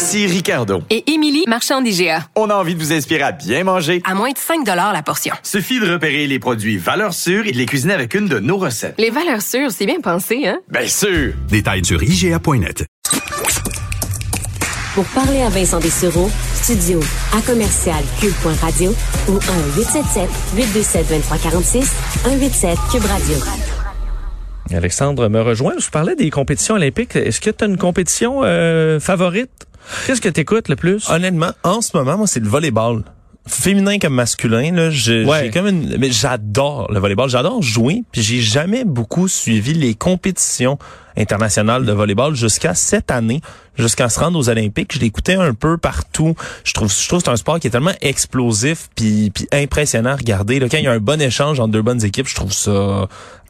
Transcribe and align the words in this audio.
Ici 0.00 0.26
Ricardo. 0.26 0.82
Et 0.88 1.12
Émilie, 1.12 1.44
marchand 1.46 1.82
d'IGA. 1.82 2.20
On 2.34 2.48
a 2.48 2.54
envie 2.54 2.74
de 2.74 2.80
vous 2.80 2.90
inspirer 2.90 3.20
à 3.20 3.32
bien 3.32 3.64
manger. 3.64 4.00
À 4.06 4.14
moins 4.14 4.30
de 4.30 4.38
5 4.38 4.66
la 4.66 5.02
portion. 5.02 5.34
Suffit 5.42 5.78
de 5.78 5.92
repérer 5.92 6.26
les 6.26 6.38
produits 6.38 6.78
valeurs 6.78 7.12
sûres 7.12 7.46
et 7.46 7.52
de 7.52 7.58
les 7.58 7.66
cuisiner 7.66 7.92
avec 7.92 8.14
une 8.14 8.26
de 8.26 8.38
nos 8.38 8.56
recettes. 8.56 8.94
Les 8.96 9.10
valeurs 9.10 9.42
sûres, 9.42 9.70
c'est 9.70 9.84
bien 9.84 10.00
pensé, 10.00 10.46
hein? 10.46 10.58
Bien 10.70 10.86
sûr! 10.86 11.34
Détails 11.50 11.84
sur 11.84 12.02
IGA.net. 12.02 12.86
Pour 14.94 15.04
parler 15.08 15.42
à 15.42 15.50
Vincent 15.50 15.80
Dessureau, 15.80 16.30
studio 16.54 16.98
à 17.36 17.42
commercial 17.42 18.02
cube.radio 18.22 18.94
ou 19.28 19.36
1-877-827-2346, 20.56 21.84
187 22.24 22.78
Cube 22.90 23.04
Radio. 23.04 23.36
Alexandre 24.72 25.28
me 25.28 25.42
rejoint. 25.42 25.74
Je 25.78 25.90
parlais 25.90 26.16
des 26.16 26.30
compétitions 26.30 26.76
olympiques. 26.76 27.16
Est-ce 27.16 27.40
que 27.40 27.50
tu 27.50 27.64
as 27.64 27.66
une 27.66 27.76
compétition 27.76 28.40
euh, 28.44 28.98
favorite? 28.98 29.66
Qu'est-ce 30.06 30.20
que 30.20 30.28
tu 30.28 30.40
écoutes 30.40 30.68
le 30.68 30.76
plus? 30.76 31.08
Honnêtement, 31.10 31.50
en 31.64 31.80
ce 31.80 31.96
moment, 31.96 32.16
moi, 32.18 32.26
c'est 32.26 32.40
le 32.40 32.48
volleyball. 32.48 33.02
Féminin 33.46 33.98
comme 33.98 34.14
masculin, 34.14 34.70
là, 34.72 34.88
Ouais. 34.88 35.44
j'ai 35.44 35.50
comme 35.50 35.66
une, 35.66 35.96
mais 35.98 36.10
j'adore 36.12 36.92
le 36.92 37.00
volleyball, 37.00 37.28
j'adore 37.30 37.62
jouer, 37.62 38.02
puis 38.12 38.22
j'ai 38.22 38.40
jamais 38.40 38.84
beaucoup 38.84 39.28
suivi 39.28 39.72
les 39.72 39.94
compétitions 39.94 40.78
internationales 41.16 41.84
de 41.86 41.92
volleyball 41.92 42.34
jusqu'à 42.36 42.74
cette 42.74 43.10
année, 43.10 43.40
jusqu'à 43.76 44.08
se 44.10 44.20
rendre 44.20 44.38
aux 44.38 44.48
Olympiques. 44.50 44.92
Je 44.94 45.00
l'écoutais 45.00 45.34
un 45.34 45.54
peu 45.54 45.78
partout. 45.78 46.34
Je 46.64 46.72
trouve, 46.74 46.92
je 46.92 47.08
trouve 47.08 47.20
que 47.20 47.24
c'est 47.24 47.30
un 47.32 47.36
sport 47.36 47.58
qui 47.58 47.66
est 47.66 47.70
tellement 47.70 47.94
explosif 48.02 48.88
puis, 48.94 49.30
puis 49.30 49.48
impressionnant 49.52 50.10
à 50.10 50.16
regarder. 50.16 50.60
Là, 50.60 50.68
quand 50.70 50.78
il 50.78 50.84
y 50.84 50.88
a 50.88 50.92
un 50.92 50.98
bon 51.00 51.20
échange 51.20 51.58
entre 51.60 51.72
deux 51.72 51.82
bonnes 51.82 52.04
équipes, 52.04 52.28
je 52.28 52.34
trouve 52.34 52.52
ça 52.52 53.08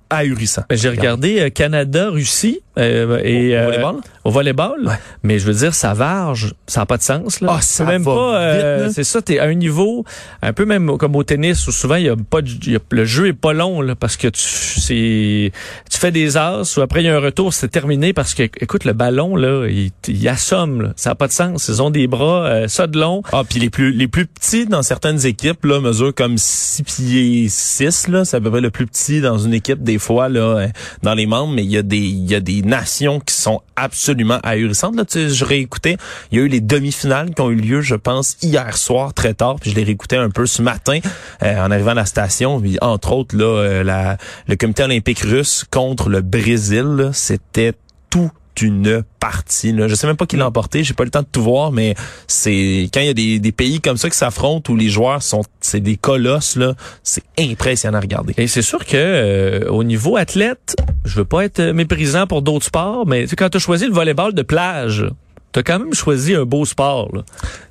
ahurissant. 0.09 0.63
Ben, 0.69 0.79
J'ai 0.79 0.89
regardé 0.89 1.41
euh, 1.41 1.51
Canada-Russie 1.51 2.61
euh, 2.79 3.21
et 3.25 3.57
Au- 3.57 3.59
au 3.59 3.61
euh, 3.61 3.65
volleyball? 3.67 3.95
au 4.25 4.31
volleyball. 4.31 4.87
Ouais. 4.87 4.95
mais 5.23 5.39
je 5.39 5.47
veux 5.47 5.55
dire 5.55 5.75
ça 5.75 5.93
varge, 5.95 6.55
ça 6.67 6.81
n'a 6.81 6.87
pas 6.87 6.97
de 6.99 7.03
sens 7.03 7.41
là. 7.41 7.55
Ah, 7.57 7.61
ça 7.63 7.85
même 7.85 8.03
va 8.03 8.15
pas 8.15 8.41
euh, 8.41 8.89
c'est 8.93 9.05
ça, 9.05 9.21
tu 9.23 9.33
es 9.35 9.39
à 9.39 9.45
un 9.45 9.55
niveau 9.55 10.05
un 10.43 10.53
peu 10.53 10.65
même 10.67 10.97
comme 10.99 11.17
au 11.17 11.25
tennis 11.25 11.67
où 11.67 11.73
souvent 11.73 11.97
il 11.97 12.05
y 12.05 12.09
a 12.09 12.17
pas 12.17 12.43
de- 12.43 12.49
il 12.67 12.73
y 12.73 12.77
a- 12.77 12.81
le 12.91 13.05
jeu 13.05 13.29
est 13.29 13.33
pas 13.33 13.53
long 13.53 13.81
là 13.81 13.95
parce 13.95 14.17
que 14.17 14.29
tu 14.29 14.41
c'est 14.43 15.53
tu 15.91 15.99
fais 15.99 16.11
des 16.13 16.37
as 16.37 16.63
ou 16.77 16.81
après 16.81 17.03
il 17.03 17.07
y 17.07 17.09
a 17.09 17.17
un 17.17 17.21
retour, 17.21 17.53
c'est 17.55 17.69
terminé 17.69 18.13
parce 18.13 18.35
que 18.35 18.43
écoute 18.45 18.85
le 18.85 18.93
ballon 18.93 19.37
là, 19.37 19.67
il, 19.69 19.91
il 20.09 20.29
assomme 20.29 20.83
là. 20.83 20.93
ça 20.97 21.11
n'a 21.11 21.15
pas 21.15 21.27
de 21.27 21.33
sens, 21.33 21.69
ils 21.69 21.83
ont 21.83 21.91
des 21.91 22.07
bras 22.07 22.47
euh, 22.47 22.69
ça 22.69 22.87
de 22.87 22.99
long. 22.99 23.23
Ah, 23.33 23.43
puis 23.49 23.59
les 23.61 23.71
plus 23.71 23.93
les 23.93 24.09
plus 24.09 24.27
petits 24.27 24.67
dans 24.67 24.83
certaines 24.83 25.25
équipes 25.27 25.65
là 25.65 25.81
mesurent 25.81 26.15
comme 26.15 26.37
6 26.39 26.83
pieds 26.85 27.47
6 27.49 28.09
là, 28.09 28.25
c'est 28.25 28.37
à 28.37 28.41
peu 28.41 28.51
près 28.51 28.61
le 28.61 28.71
plus 28.71 28.87
petit 28.87 29.21
dans 29.21 29.39
une 29.39 29.55
équipe 29.55 29.83
des 29.83 29.99
fois 29.99 30.29
là 30.29 30.41
euh, 30.41 30.69
dans 31.03 31.15
les 31.15 31.27
membres, 31.27 31.53
mais 31.55 31.65
il 31.65 31.71
y 31.71 31.77
a 31.79 31.83
des 31.83 31.97
il 31.99 32.31
y 32.31 32.35
a 32.35 32.41
des 32.41 32.60
nations 32.63 33.21
qui 33.21 33.35
sont 33.35 33.63
absolument 33.77 34.39
ahurissantes 34.43 34.97
là, 34.97 35.05
tu 35.05 35.19
sais, 35.19 35.29
je 35.29 35.45
réécoutais, 35.45 35.97
il 36.31 36.39
y 36.39 36.41
a 36.41 36.45
eu 36.45 36.49
les 36.49 36.61
demi-finales 36.61 37.35
qui 37.35 37.41
ont 37.43 37.51
eu 37.51 37.57
lieu 37.57 37.81
je 37.81 37.95
pense 37.95 38.37
hier 38.43 38.77
soir 38.77 39.15
très 39.15 39.35
tard, 39.35 39.57
puis 39.61 39.71
je 39.71 39.77
les 39.77 39.85
réécoutais 39.85 40.17
un 40.17 40.31
peu 40.31 40.47
ce 40.47 40.63
matin 40.63 41.01
euh, 41.43 41.65
en 41.65 41.71
arrivant 41.71 41.93
à 41.93 41.95
la 41.95 42.07
station, 42.07 42.63
entre 42.81 43.13
autres 43.13 43.37
là 43.37 43.45
euh, 43.45 44.17
le 44.47 44.57
comité 44.57 44.83
olympique 44.85 45.21
russe 45.21 45.65
contre 45.71 46.09
le 46.09 46.21
Brésil, 46.21 47.11
c'était 47.13 47.75
tout 48.11 48.31
une 48.61 49.03
partie. 49.21 49.73
Là. 49.73 49.89
Je 49.89 49.95
sais 49.95 50.07
même 50.07 50.17
pas 50.17 50.27
qui 50.27 50.37
l'a 50.37 50.47
emporté, 50.47 50.85
j'ai 50.85 50.95
pas 50.95 51.05
le 51.05 51.11
temps 51.11 51.23
de 51.23 51.29
tout 51.31 51.43
voir, 51.43 51.73
mais 51.73 51.95
c'est 52.27 52.89
quand 52.93 53.01
il 53.01 53.07
y 53.07 53.11
a 53.11 53.15
des, 53.15 53.39
des 53.39 53.53
pays 53.53 53.81
comme 53.81 53.97
ça 53.97 54.11
qui 54.11 54.17
s'affrontent 54.17 54.73
où 54.73 54.77
les 54.77 54.89
joueurs 54.89 55.23
sont 55.23 55.43
c'est 55.61 55.81
des 55.81 55.97
colosses 55.97 56.57
là, 56.57 56.75
c'est 57.03 57.23
impressionnant 57.39 57.99
à 57.99 58.01
regarder. 58.01 58.35
Et 58.37 58.47
c'est 58.47 58.63
sûr 58.63 58.85
que 58.85 58.97
euh, 58.97 59.71
au 59.71 59.85
niveau 59.85 60.17
athlète, 60.17 60.77
je 61.05 61.17
veux 61.17 61.25
pas 61.25 61.45
être 61.45 61.63
méprisant 61.63 62.27
pour 62.27 62.43
d'autres 62.43 62.67
sports, 62.67 63.07
mais 63.07 63.27
quand 63.27 63.49
tu 63.49 63.57
as 63.57 63.61
choisi 63.61 63.87
le 63.87 63.93
volleyball 63.93 64.35
de 64.35 64.43
plage, 64.43 65.07
T'as 65.53 65.65
quand 65.65 65.81
même 65.81 65.95
choisi 65.95 66.35
un 66.37 66.45
beau 66.45 66.65
sport. 66.65 67.09
Là. 67.13 67.23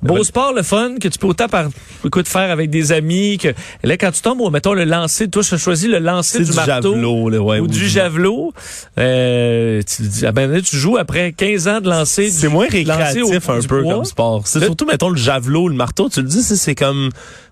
Beau 0.02 0.22
sport, 0.22 0.52
le 0.52 0.62
fun, 0.62 0.96
que 1.00 1.08
tu 1.08 1.18
peux 1.18 1.28
autant 1.28 1.48
par 1.48 1.68
écoute, 2.04 2.28
faire 2.28 2.50
avec 2.50 2.68
des 2.68 2.92
amis. 2.92 3.38
que 3.38 3.48
Là, 3.82 3.96
quand 3.96 4.10
tu 4.12 4.20
tombes, 4.20 4.52
mettons, 4.52 4.74
le 4.74 4.84
lancer, 4.84 5.28
toi, 5.28 5.42
tu 5.42 5.54
as 5.54 5.58
choisi 5.58 5.88
le 5.88 5.98
lancer 5.98 6.40
du, 6.40 6.50
du 6.50 6.52
marteau 6.52 6.92
javelot, 6.92 7.28
là, 7.30 7.38
ouais, 7.40 7.58
ou 7.58 7.64
ou 7.64 7.66
du 7.68 7.88
javelot. 7.88 8.52
Euh, 8.98 9.80
tu, 9.82 10.02
dis, 10.02 10.26
ah 10.26 10.32
ben, 10.32 10.50
là, 10.50 10.60
tu 10.60 10.76
joues 10.76 10.98
après 10.98 11.32
15 11.32 11.68
ans 11.68 11.80
de 11.80 11.88
lancer. 11.88 12.30
C'est 12.30 12.48
moins 12.48 12.68
récréatif 12.68 13.22
au- 13.24 13.52
un 13.52 13.60
peu 13.62 13.82
comme 13.82 14.04
sport. 14.04 14.42
C'est 14.46 14.62
surtout 14.64 14.84
mettons 14.86 15.08
le 15.08 15.16
javelot, 15.16 15.68
le 15.68 15.74
marteau, 15.74 16.08
tu 16.10 16.20
le 16.20 16.28
dis 16.28 16.42
c'est 16.42 16.74
comme 16.74 17.08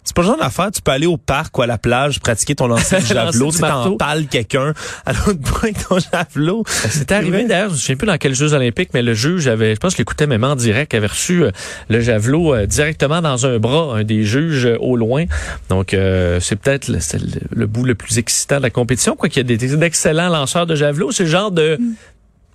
c'est 0.09 0.17
pas 0.17 0.23
le 0.23 0.29
genre 0.29 0.39
d'affaire, 0.39 0.71
tu 0.71 0.81
peux 0.81 0.91
aller 0.91 1.07
au 1.07 1.17
parc 1.19 1.57
ou 1.59 1.63
à 1.63 1.67
la 1.67 1.77
plage 1.79 2.21
pratiquer 2.21 2.55
ton 2.55 2.67
lancer 2.69 2.97
de 3.01 3.05
javelot, 3.07 3.53
tu 3.53 3.61
marteau. 3.61 3.91
t'empales 3.91 4.27
quelqu'un 4.27 4.73
à 5.07 5.13
l'autre 5.13 5.35
bout 5.39 5.59
avec 5.63 5.87
ton 5.87 5.99
javelot. 5.99 6.65
C'est 6.67 7.13
arrivé 7.13 7.45
d'ailleurs, 7.45 7.69
je 7.71 7.75
ne 7.75 7.79
sais 7.79 7.97
plus 7.97 8.07
dans 8.07 8.17
quels 8.17 8.35
Jeux 8.35 8.53
olympiques, 8.55 8.91
mais 8.95 9.03
le 9.03 9.13
juge 9.15 9.49
avait, 9.49 9.75
je 9.75 9.81
pense 9.81 9.93
que 9.93 9.97
je 9.97 10.03
l'écoutais 10.03 10.27
même 10.27 10.45
en 10.45 10.57
direct, 10.57 10.95
avait 10.95 11.07
reçu 11.09 11.45
euh, 11.45 11.51
le 11.89 12.01
javelot 12.01 12.55
euh, 12.55 12.67
directement 12.67 13.21
dans 13.21 13.47
un 13.47 13.59
bras, 13.59 13.97
un 13.99 14.05
des 14.05 14.25
juges 14.25 14.67
euh, 14.67 14.77
au 14.81 14.97
loin. 14.97 15.25
Donc 15.69 15.93
euh, 15.95 16.41
c'est 16.41 16.57
peut-être 16.57 16.89
le, 16.89 17.01
c'est 17.01 17.21
le- 17.21 17.27
le 17.55 17.67
bout 17.67 17.85
le 17.85 17.95
plus 17.95 18.19
excitant 18.19 18.57
de 18.59 18.63
la 18.63 18.71
compétition, 18.71 19.15
quoi 19.17 19.29
qu'il 19.29 19.39
y 19.49 19.53
a 19.53 19.57
des, 19.57 19.77
d'excellents 19.77 20.29
lanceurs 20.31 20.67
de 20.67 20.75
javelot. 20.75 21.11
C'est 21.13 21.25
le 21.25 21.31
genre 21.31 21.51
de 21.51 21.79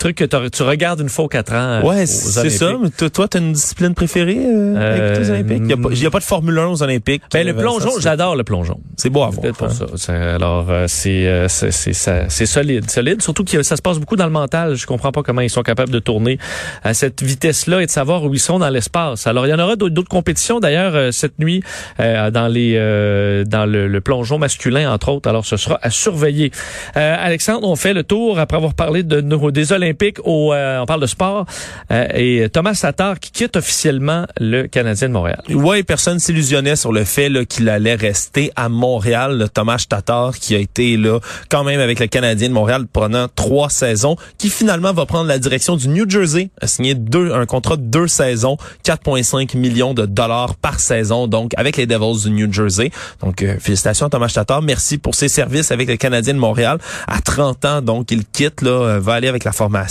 truc 0.04 0.18
que 0.18 0.48
tu 0.50 0.64
regardes 0.64 1.00
une 1.00 1.10
fois 1.10 1.26
aux 1.26 1.30
quatre 1.30 1.54
ans. 1.54 1.80
euh, 1.80 1.82
Ouais, 1.82 2.06
c'est 2.06 2.50
ça. 2.50 2.74
Mais 2.82 2.90
toi, 2.90 3.10
toi, 3.10 3.28
t'as 3.28 3.40
une 3.40 3.54
discipline 3.54 3.94
préférée 3.94 4.38
euh, 4.40 4.76
à 4.76 4.98
écouter 4.98 5.22
aux 5.28 5.32
Euh, 5.32 5.34
Olympiques? 5.36 5.62
Il 5.94 6.02
y 6.02 6.06
a 6.06 6.08
a 6.08 6.12
pas 6.12 6.20
de 6.20 6.24
Formule 6.24 6.60
1 6.60 6.68
aux 6.68 6.84
Olympiques. 6.84 7.22
Ben, 7.32 7.46
le 7.46 7.54
Euh, 7.54 7.58
plongeon, 7.60 7.92
j'adore 8.00 8.36
le 8.36 8.44
plongeon. 8.44 8.80
C'est 8.98 9.10
beau 9.10 9.24
à 9.24 9.30
voir. 9.30 9.54
pour 9.54 9.68
hein. 9.68 9.88
ça. 9.96 10.14
Alors, 10.36 10.68
euh, 10.70 10.86
c'est 10.88 11.26
euh, 11.28 11.48
c'est 11.48 11.72
c'est 11.72 11.94
ça- 11.94 12.28
c'est 12.30 12.46
solide, 12.46 12.90
solide. 12.92 13.22
Surtout 13.22 13.44
que 13.46 13.64
ça 13.64 13.76
se 13.78 13.82
passe 13.82 13.98
beaucoup 13.98 14.16
dans 14.18 14.26
le 14.26 14.32
mental. 14.32 14.76
Je 14.76 14.86
comprends 14.86 15.12
pas 15.12 15.24
comment 15.24 15.42
ils 15.42 15.50
sont 15.50 15.64
capables 15.64 15.92
de 15.92 16.00
tourner 16.00 16.38
à 16.84 16.94
cette 16.94 17.24
vitesse-là 17.24 17.82
et 17.82 17.86
de 17.86 17.92
savoir 17.92 18.24
où 18.26 18.34
ils 18.34 18.40
sont 18.40 18.60
dans 18.60 18.70
l'espace. 18.70 19.26
Alors, 19.28 19.48
il 19.48 19.50
y 19.52 19.54
en 19.54 19.60
aura 19.60 19.76
d'autres 19.78 20.10
compétitions 20.10 20.60
d'ailleurs 20.60 20.96
euh, 20.96 21.12
cette 21.12 21.40
nuit 21.40 21.64
euh, 22.00 22.30
dans 22.30 22.48
les 22.48 22.74
euh, 22.76 23.46
dans 23.46 23.66
le, 23.66 23.88
le 23.88 24.02
plongeon 24.02 24.38
masculin 24.38 24.92
entre 24.92 25.10
autres. 25.10 25.30
Alors, 25.30 25.46
ce 25.46 25.56
sera 25.56 25.80
à 25.82 25.90
surveiller. 25.90 26.52
Euh, 26.98 27.16
Alexandre, 27.18 27.68
on 27.70 27.76
fait 27.78 27.94
le 27.94 28.04
tour 28.04 28.38
après 28.40 28.58
avoir 28.58 28.74
parlé 28.74 29.04
de 29.04 29.22
nos 29.22 29.50
des 29.52 29.72
Olympiques. 29.72 29.93
Euh, 30.02 30.80
on 30.80 30.86
parle 30.86 31.02
de 31.02 31.08
sport 31.08 31.46
euh, 31.92 32.08
et 32.14 32.50
Thomas 32.50 32.78
Tatar 32.80 33.20
qui 33.20 33.32
quitte 33.32 33.56
officiellement 33.56 34.26
le 34.40 34.68
Canadien 34.68 35.10
de 35.10 35.14
Montréal. 35.14 35.42
Ouais, 35.50 35.84
personne 35.84 36.20
s'illusionnait 36.20 36.76
sur 36.76 36.92
le 36.92 37.04
fait 37.04 37.30
qu'il 37.46 37.70
allait 37.70 37.96
rester 37.96 38.52
à 38.56 38.70
Montréal. 38.70 39.38
Le 39.38 39.50
Thomas 39.50 39.84
Tatar 39.88 40.38
qui 40.38 40.56
a 40.56 40.58
été 40.58 40.98
là 40.98 41.20
quand 41.50 41.64
même 41.64 41.80
avec 41.80 42.00
le 42.00 42.08
Canadien 42.08 42.50
de 42.50 42.54
Montréal 42.54 42.86
pendant 42.92 43.28
trois 43.28 43.70
saisons, 43.70 44.16
qui 44.38 44.50
finalement 44.50 44.94
va 44.94 45.06
prendre 45.06 45.28
la 45.28 45.40
direction 45.40 45.76
du 45.76 45.88
New 45.88 46.10
Jersey, 46.10 46.50
a 46.62 46.68
signé 46.68 46.96
deux, 46.96 47.34
un 47.34 47.46
contrat 47.46 47.78
de 47.78 47.84
deux 47.84 48.08
saisons, 48.08 48.58
4,5 48.86 49.58
millions 49.58 49.94
de 49.94 50.06
dollars 50.06 50.56
par 50.56 50.80
saison, 50.80 51.28
donc 51.28 51.52
avec 51.58 51.78
les 51.78 51.86
Devils 51.86 52.24
du 52.24 52.32
New 52.32 52.52
Jersey. 52.52 52.92
Donc 53.22 53.42
euh, 53.42 53.58
félicitations 53.60 54.08
à 54.08 54.10
Thomas 54.10 54.32
Tatar, 54.34 54.62
merci 54.62 54.98
pour 54.98 55.16
ses 55.16 55.28
services 55.28 55.72
avec 55.72 55.88
le 55.88 55.98
Canadien 55.98 56.34
de 56.34 56.40
Montréal. 56.40 56.78
À 57.08 57.22
30 57.22 57.66
ans, 57.66 57.82
donc 57.82 58.12
il 58.12 58.26
quitte 58.26 58.62
là, 58.62 59.00
va 59.00 59.14
aller 59.14 59.28
avec 59.28 59.44
la 59.44 59.52
formation, 59.52 59.83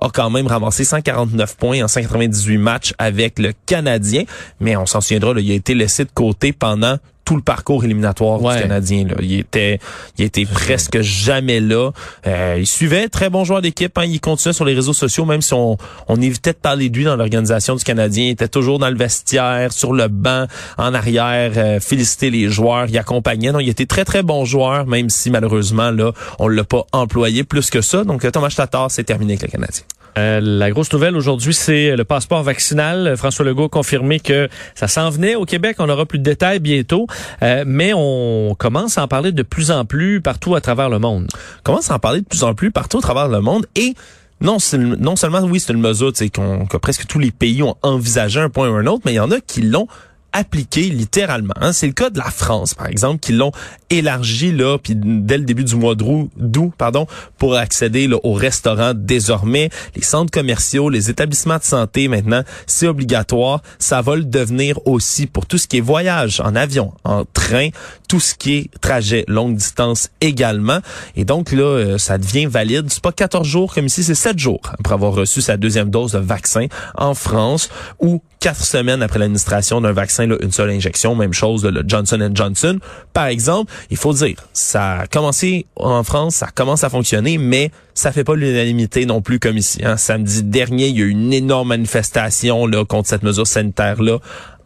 a 0.00 0.08
quand 0.10 0.30
même 0.30 0.46
ramassé 0.46 0.84
149 0.84 1.56
points 1.56 1.82
en 1.82 1.88
198 1.88 2.58
matchs 2.58 2.94
avec 2.98 3.38
le 3.38 3.52
Canadien, 3.66 4.24
mais 4.60 4.76
on 4.76 4.86
s'en 4.86 5.00
souviendra, 5.00 5.32
il 5.38 5.50
a 5.50 5.54
été 5.54 5.74
laissé 5.74 6.04
de 6.04 6.10
côté 6.12 6.52
pendant 6.52 6.98
tout 7.28 7.36
le 7.36 7.42
parcours 7.42 7.84
éliminatoire 7.84 8.40
Ouais. 8.42 8.56
du 8.56 8.62
Canadien. 8.62 9.04
Là. 9.06 9.16
Il 9.20 9.34
était, 9.38 9.78
il 10.16 10.24
était 10.24 10.46
presque 10.46 11.02
jamais 11.02 11.60
là. 11.60 11.90
Euh, 12.26 12.56
il 12.58 12.66
suivait 12.66 13.10
très 13.10 13.28
bon 13.28 13.44
joueur 13.44 13.60
d'équipe. 13.60 13.98
Hein. 13.98 14.04
Il 14.06 14.18
continuait 14.18 14.54
sur 14.54 14.64
les 14.64 14.72
réseaux 14.72 14.94
sociaux, 14.94 15.26
même 15.26 15.42
si 15.42 15.52
on, 15.52 15.76
on 16.08 16.16
évitait 16.22 16.54
de 16.54 16.56
parler 16.58 16.88
de 16.88 16.96
lui 16.96 17.04
dans 17.04 17.16
l'organisation 17.16 17.74
du 17.74 17.84
Canadien. 17.84 18.24
Il 18.24 18.30
était 18.30 18.48
toujours 18.48 18.78
dans 18.78 18.88
le 18.88 18.96
vestiaire, 18.96 19.74
sur 19.74 19.92
le 19.92 20.08
banc, 20.08 20.46
en 20.78 20.94
arrière, 20.94 21.52
euh, 21.58 21.80
féliciter 21.80 22.30
les 22.30 22.48
joueurs. 22.48 22.86
Il 22.88 22.96
accompagnait. 22.96 23.52
Donc, 23.52 23.60
il 23.60 23.68
était 23.68 23.84
très 23.84 24.06
très 24.06 24.22
bon 24.22 24.46
joueur, 24.46 24.86
même 24.86 25.10
si 25.10 25.30
malheureusement 25.30 25.90
là, 25.90 26.12
on 26.38 26.48
l'a 26.48 26.64
pas 26.64 26.86
employé 26.92 27.44
plus 27.44 27.68
que 27.68 27.82
ça. 27.82 28.04
Donc, 28.04 28.24
euh, 28.24 28.30
Thomas 28.30 28.48
Tatar, 28.56 28.90
c'est 28.90 29.04
terminé 29.04 29.34
avec 29.34 29.42
le 29.42 29.48
Canadien. 29.48 29.82
Euh, 30.18 30.40
la 30.42 30.70
grosse 30.70 30.92
nouvelle 30.92 31.16
aujourd'hui, 31.16 31.54
c'est 31.54 31.94
le 31.94 32.04
passeport 32.04 32.42
vaccinal. 32.42 33.14
François 33.16 33.44
Legault 33.44 33.66
a 33.66 33.68
confirmé 33.68 34.18
que 34.18 34.48
ça 34.74 34.88
s'en 34.88 35.10
venait 35.10 35.36
au 35.36 35.44
Québec. 35.44 35.76
On 35.78 35.88
aura 35.88 36.06
plus 36.06 36.18
de 36.18 36.24
détails 36.24 36.58
bientôt, 36.58 37.06
Euh, 37.42 37.62
mais 37.66 37.92
on 37.94 38.54
commence 38.58 38.98
à 38.98 39.04
en 39.04 39.08
parler 39.08 39.30
de 39.32 39.42
plus 39.42 39.70
en 39.70 39.84
plus 39.84 40.20
partout 40.20 40.54
à 40.56 40.60
travers 40.60 40.88
le 40.90 40.98
monde. 40.98 41.28
commence 41.62 41.90
à 41.90 41.94
en 41.94 41.98
parler 41.98 42.20
de 42.20 42.26
plus 42.26 42.42
en 42.42 42.54
plus 42.54 42.70
partout 42.72 42.98
à 42.98 43.00
travers 43.00 43.28
le 43.28 43.40
monde 43.40 43.66
et 43.76 43.94
non, 44.40 44.58
seulement 44.60 45.40
oui, 45.42 45.60
c'est 45.60 45.72
une 45.72 45.80
mesure 45.80 46.12
qu'on- 46.34 46.66
que 46.66 46.76
presque 46.76 47.06
tous 47.06 47.18
les 47.18 47.30
pays 47.32 47.62
ont 47.62 47.76
envisagé 47.82 48.40
un 48.40 48.48
point 48.48 48.68
ou 48.68 48.74
un 48.74 48.86
autre, 48.86 49.02
mais 49.04 49.12
il 49.12 49.16
y 49.16 49.20
en 49.20 49.30
a 49.30 49.40
qui 49.40 49.62
l'ont 49.62 49.88
appliqué 50.32 50.82
littéralement. 50.82 51.54
hein. 51.60 51.72
C'est 51.72 51.86
le 51.86 51.92
cas 51.92 52.10
de 52.10 52.18
la 52.18 52.30
France, 52.30 52.74
par 52.74 52.86
exemple, 52.86 53.20
qui 53.20 53.32
l'ont 53.32 53.52
élargi 53.90 54.52
là, 54.52 54.78
puis 54.78 54.94
dès 54.96 55.38
le 55.38 55.44
début 55.44 55.64
du 55.64 55.74
mois 55.76 55.94
d'août, 55.94 56.30
d'août, 56.36 56.72
pardon, 56.76 57.06
pour 57.38 57.54
accéder 57.56 58.06
là, 58.06 58.16
aux 58.22 58.34
restaurants 58.34 58.92
désormais, 58.94 59.70
les 59.96 60.02
centres 60.02 60.30
commerciaux, 60.30 60.90
les 60.90 61.08
établissements 61.10 61.56
de 61.56 61.62
santé 61.62 62.08
maintenant, 62.08 62.42
c'est 62.66 62.86
obligatoire. 62.86 63.62
Ça 63.78 64.02
va 64.02 64.16
le 64.16 64.24
devenir 64.24 64.78
aussi 64.86 65.26
pour 65.26 65.46
tout 65.46 65.58
ce 65.58 65.66
qui 65.66 65.78
est 65.78 65.82
voyage 65.82 66.40
en 66.40 66.54
avion, 66.54 66.92
en 67.04 67.24
train, 67.24 67.68
tout 68.08 68.20
ce 68.20 68.34
qui 68.34 68.56
est 68.56 68.70
trajet 68.80 69.24
longue 69.28 69.56
distance 69.56 70.10
également. 70.20 70.80
Et 71.16 71.24
donc 71.24 71.52
là, 71.52 71.62
euh, 71.62 71.98
ça 71.98 72.18
devient 72.18 72.46
valide. 72.46 72.86
C'est 72.88 73.02
pas 73.02 73.12
14 73.12 73.46
jours 73.46 73.74
comme 73.74 73.86
ici, 73.86 74.04
c'est 74.04 74.14
7 74.14 74.38
jours 74.38 74.60
après 74.78 74.94
avoir 74.94 75.12
reçu 75.12 75.40
sa 75.40 75.56
deuxième 75.56 75.90
dose 75.90 76.12
de 76.12 76.18
vaccin 76.18 76.66
en 76.96 77.14
France 77.14 77.70
ou 78.00 78.22
quatre 78.40 78.64
semaines 78.64 79.02
après 79.02 79.18
l'administration 79.18 79.80
d'un 79.80 79.92
vaccin, 79.92 80.26
là, 80.26 80.36
une 80.40 80.52
seule 80.52 80.70
injection, 80.70 81.14
même 81.14 81.32
chose, 81.32 81.64
là, 81.64 81.70
le 81.70 81.84
Johnson 81.86 82.30
Johnson. 82.32 82.78
Par 83.12 83.26
exemple, 83.26 83.72
il 83.90 83.96
faut 83.96 84.12
dire, 84.12 84.36
ça 84.52 85.00
a 85.00 85.06
commencé 85.06 85.66
en 85.76 86.02
France, 86.02 86.36
ça 86.36 86.48
commence 86.54 86.84
à 86.84 86.90
fonctionner, 86.90 87.38
mais 87.38 87.70
ça 87.94 88.12
fait 88.12 88.24
pas 88.24 88.36
l'unanimité 88.36 89.06
non 89.06 89.20
plus 89.20 89.38
comme 89.38 89.56
ici. 89.56 89.84
Hein. 89.84 89.96
Samedi 89.96 90.42
dernier, 90.44 90.88
il 90.88 90.98
y 90.98 91.02
a 91.02 91.04
eu 91.06 91.10
une 91.10 91.32
énorme 91.32 91.68
manifestation 91.68 92.66
là, 92.66 92.84
contre 92.84 93.08
cette 93.08 93.22
mesure 93.22 93.46
sanitaire-là 93.46 94.18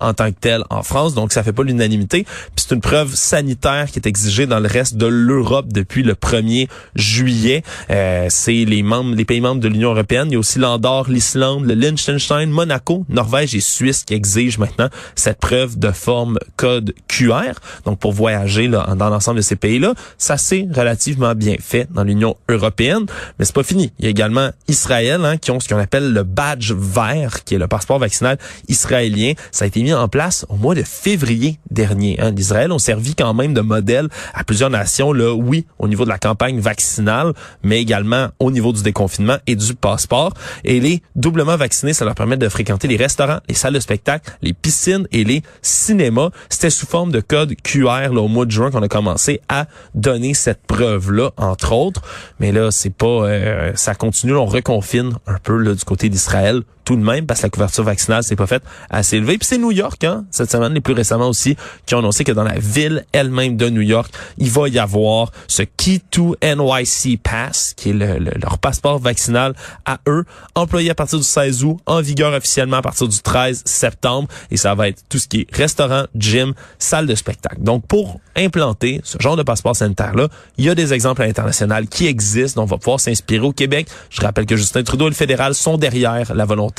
en 0.02 0.14
tant 0.14 0.30
que 0.30 0.38
telle 0.38 0.64
en 0.70 0.82
France, 0.82 1.14
donc 1.14 1.32
ça 1.32 1.42
fait 1.42 1.52
pas 1.52 1.62
l'unanimité. 1.62 2.24
Puis 2.24 2.66
c'est 2.68 2.74
une 2.74 2.80
preuve 2.80 3.14
sanitaire 3.14 3.90
qui 3.90 3.98
est 3.98 4.06
exigée 4.06 4.46
dans 4.46 4.60
le 4.60 4.68
reste 4.68 4.96
de 4.96 5.06
l'Europe 5.06 5.66
depuis 5.72 6.02
le 6.02 6.14
1er 6.14 6.68
juillet. 6.94 7.62
Euh, 7.90 8.26
c'est 8.28 8.64
les 8.64 8.82
membres, 8.82 9.14
les 9.14 9.24
pays 9.24 9.40
membres 9.40 9.60
de 9.60 9.68
l'Union 9.68 9.90
européenne. 9.90 10.28
Il 10.28 10.34
y 10.34 10.36
a 10.36 10.38
aussi 10.38 10.58
l'Andorre, 10.58 11.08
l'Islande, 11.08 11.66
le 11.66 11.74
Liechtenstein, 11.74 12.50
Monaco, 12.50 13.04
Norvège 13.08 13.54
et 13.54 13.60
Suisse 13.60 14.04
qui 14.04 14.14
exigent 14.14 14.58
maintenant 14.58 14.88
cette 15.14 15.38
preuve 15.38 15.78
de 15.78 15.90
forme 15.90 16.38
code 16.56 16.94
QR. 17.08 17.52
Donc 17.84 17.98
pour 17.98 18.12
voyager 18.12 18.68
là, 18.68 18.94
dans 18.96 19.08
l'ensemble 19.08 19.38
de 19.38 19.42
ces 19.42 19.56
pays-là, 19.56 19.94
ça 20.18 20.36
c'est 20.36 20.66
relativement 20.74 21.34
bien 21.34 21.56
fait 21.60 21.88
dans 21.92 22.04
l'Union 22.04 22.36
européenne. 22.48 23.06
Mais 23.38 23.44
c'est 23.44 23.54
pas 23.54 23.62
fini. 23.62 23.92
Il 23.98 24.04
y 24.04 24.08
a 24.08 24.10
également 24.10 24.50
Israël 24.68 25.24
hein, 25.24 25.36
qui 25.36 25.50
ont 25.50 25.60
ce 25.60 25.68
qu'on 25.68 25.78
appelle 25.78 26.12
le 26.12 26.22
badge 26.22 26.72
vert, 26.72 27.44
qui 27.44 27.54
est 27.54 27.58
le 27.58 27.68
passeport 27.68 27.98
vaccinal 27.98 28.38
israélien. 28.68 29.32
Ça 29.50 29.64
a 29.64 29.68
été 29.68 29.80
en 29.94 30.08
place 30.08 30.46
au 30.48 30.56
mois 30.56 30.74
de 30.74 30.82
février 30.82 31.58
dernier. 31.70 32.20
Hein. 32.20 32.30
L'Israël 32.30 32.72
ont 32.72 32.78
servi 32.78 33.14
quand 33.14 33.34
même 33.34 33.54
de 33.54 33.60
modèle 33.60 34.08
à 34.34 34.44
plusieurs 34.44 34.70
nations, 34.70 35.12
là, 35.12 35.34
oui, 35.34 35.66
au 35.78 35.88
niveau 35.88 36.04
de 36.04 36.08
la 36.08 36.18
campagne 36.18 36.60
vaccinale, 36.60 37.32
mais 37.62 37.80
également 37.80 38.28
au 38.38 38.50
niveau 38.50 38.72
du 38.72 38.82
déconfinement 38.82 39.36
et 39.46 39.56
du 39.56 39.74
passeport. 39.74 40.32
Et 40.64 40.80
les 40.80 41.02
doublement 41.16 41.56
vaccinés, 41.56 41.92
ça 41.92 42.04
leur 42.04 42.14
permet 42.14 42.36
de 42.36 42.48
fréquenter 42.48 42.88
les 42.88 42.96
restaurants, 42.96 43.38
les 43.48 43.54
salles 43.54 43.74
de 43.74 43.80
spectacle, 43.80 44.32
les 44.42 44.52
piscines 44.52 45.06
et 45.12 45.24
les 45.24 45.42
cinémas. 45.62 46.30
C'était 46.48 46.70
sous 46.70 46.86
forme 46.86 47.12
de 47.12 47.20
code 47.20 47.54
QR 47.62 48.12
là, 48.12 48.20
au 48.20 48.28
mois 48.28 48.46
de 48.46 48.50
juin 48.50 48.70
qu'on 48.70 48.82
a 48.82 48.88
commencé 48.88 49.40
à 49.48 49.66
donner 49.94 50.34
cette 50.34 50.66
preuve-là, 50.66 51.30
entre 51.36 51.72
autres. 51.72 52.02
Mais 52.40 52.52
là, 52.52 52.70
c'est 52.70 52.94
pas, 52.94 53.06
euh, 53.06 53.72
ça 53.74 53.94
continue, 53.94 54.34
on 54.34 54.46
reconfine 54.46 55.12
un 55.26 55.38
peu 55.42 55.56
là, 55.56 55.74
du 55.74 55.84
côté 55.84 56.08
d'Israël 56.08 56.62
tout 56.84 56.96
de 56.96 57.02
même 57.02 57.26
parce 57.26 57.40
que 57.40 57.46
la 57.46 57.50
couverture 57.50 57.84
vaccinale 57.84 58.22
s'est 58.24 58.36
pas 58.36 58.46
faite 58.46 58.62
assez 58.90 59.16
élevée. 59.16 59.38
Puis 59.38 59.46
c'est 59.46 59.58
New 59.58 59.70
York, 59.72 60.02
hein, 60.04 60.24
cette 60.30 60.50
semaine, 60.50 60.74
les 60.74 60.80
plus 60.80 60.94
récemment 60.94 61.28
aussi, 61.28 61.56
qui 61.86 61.94
ont 61.94 61.98
annoncé 61.98 62.24
que 62.24 62.32
dans 62.32 62.42
la 62.44 62.58
ville 62.58 63.04
elle-même 63.12 63.56
de 63.56 63.68
New 63.70 63.80
York, 63.82 64.12
il 64.38 64.50
va 64.50 64.68
y 64.68 64.78
avoir 64.78 65.30
ce 65.48 65.62
Key 65.62 66.00
to 66.10 66.36
NYC 66.42 67.18
Pass, 67.22 67.74
qui 67.76 67.90
est 67.90 67.92
le- 67.92 68.18
le- 68.18 68.32
leur 68.42 68.58
passeport 68.58 68.98
vaccinal 68.98 69.54
à 69.84 69.98
eux, 70.08 70.24
employé 70.54 70.90
à 70.90 70.94
partir 70.94 71.18
du 71.18 71.24
16 71.24 71.62
août, 71.64 71.78
en 71.86 72.00
vigueur 72.00 72.32
officiellement 72.32 72.78
à 72.78 72.82
partir 72.82 73.06
du 73.08 73.18
13 73.20 73.62
septembre. 73.64 74.28
Et 74.50 74.56
ça 74.56 74.74
va 74.74 74.88
être 74.88 75.02
tout 75.08 75.18
ce 75.18 75.28
qui 75.28 75.40
est 75.42 75.54
restaurant, 75.54 76.04
gym, 76.16 76.54
salle 76.78 77.06
de 77.06 77.14
spectacle. 77.14 77.60
Donc 77.60 77.86
pour 77.86 78.20
implanter 78.36 79.00
ce 79.04 79.18
genre 79.20 79.36
de 79.36 79.42
passeport 79.42 79.76
sanitaire-là, 79.76 80.28
il 80.58 80.64
y 80.64 80.70
a 80.70 80.74
des 80.74 80.92
exemples 80.94 81.22
à 81.22 81.26
l'international 81.26 81.86
qui 81.86 82.06
existent, 82.06 82.60
dont 82.60 82.64
on 82.64 82.70
va 82.70 82.78
pouvoir 82.78 82.98
s'inspirer 83.00 83.44
au 83.46 83.52
Québec. 83.52 83.88
Je 84.10 84.20
rappelle 84.22 84.46
que 84.46 84.56
Justin 84.56 84.82
Trudeau 84.82 85.06
et 85.06 85.10
le 85.10 85.14
fédéral 85.14 85.54
sont 85.54 85.76
derrière 85.76 86.34
la 86.34 86.44
volonté 86.44 86.71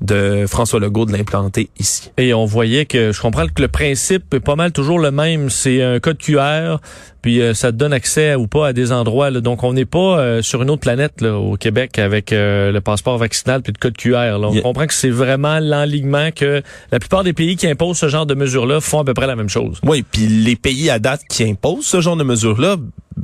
de 0.00 0.44
François 0.46 0.80
Legault 0.80 1.06
de 1.06 1.12
l'implanter 1.12 1.70
ici. 1.78 2.10
Et 2.16 2.34
on 2.34 2.44
voyait 2.44 2.86
que 2.86 3.12
je 3.12 3.20
comprends 3.20 3.46
que 3.46 3.62
le 3.62 3.68
principe 3.68 4.34
est 4.34 4.40
pas 4.40 4.56
mal 4.56 4.72
toujours 4.72 4.98
le 4.98 5.10
même. 5.10 5.50
C'est 5.50 5.82
un 5.82 6.00
code 6.00 6.18
QR, 6.18 6.76
puis 7.22 7.40
euh, 7.40 7.54
ça 7.54 7.72
te 7.72 7.76
donne 7.76 7.92
accès 7.92 8.34
ou 8.34 8.46
pas 8.46 8.68
à 8.68 8.72
des 8.72 8.92
endroits. 8.92 9.30
là. 9.30 9.40
Donc 9.40 9.64
on 9.64 9.72
n'est 9.72 9.84
pas 9.84 10.18
euh, 10.18 10.42
sur 10.42 10.62
une 10.62 10.70
autre 10.70 10.80
planète 10.82 11.20
là, 11.20 11.36
au 11.36 11.56
Québec 11.56 11.98
avec 11.98 12.32
euh, 12.32 12.72
le 12.72 12.80
passeport 12.80 13.18
vaccinal 13.18 13.62
puis 13.62 13.72
le 13.74 13.78
code 13.80 13.96
QR. 13.96 14.10
là. 14.38 14.48
On 14.48 14.52
Yeah. 14.52 14.62
comprend 14.62 14.86
que 14.86 14.94
c'est 14.94 15.10
vraiment 15.10 15.58
l'enlignement 15.60 16.30
que 16.34 16.62
la 16.92 16.98
plupart 16.98 17.24
des 17.24 17.32
pays 17.32 17.56
qui 17.56 17.66
imposent 17.66 17.98
ce 17.98 18.08
genre 18.08 18.26
de 18.26 18.34
mesures-là 18.34 18.80
font 18.80 19.00
à 19.00 19.04
peu 19.04 19.14
près 19.14 19.26
la 19.26 19.36
même 19.36 19.48
chose. 19.48 19.78
Oui, 19.84 20.02
puis 20.10 20.26
les 20.26 20.56
pays 20.56 20.90
à 20.90 20.98
date 20.98 21.22
qui 21.28 21.44
imposent 21.44 21.86
ce 21.86 22.00
genre 22.00 22.16
de 22.16 22.24
mesures-là, 22.24 22.76